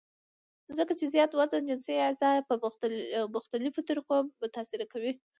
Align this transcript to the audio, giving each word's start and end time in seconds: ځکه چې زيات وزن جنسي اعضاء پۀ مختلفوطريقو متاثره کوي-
ځکه 0.77 0.93
چې 0.99 1.05
زيات 1.13 1.31
وزن 1.33 1.61
جنسي 1.69 1.93
اعضاء 2.05 2.35
پۀ 2.47 2.53
مختلفوطريقو 3.35 4.15
متاثره 4.41 4.85
کوي- 4.93 5.11